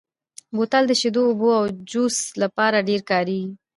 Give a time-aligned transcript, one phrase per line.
[0.55, 3.51] بوتل د شیدو، اوبو او جوس لپاره ډېر کارېږي.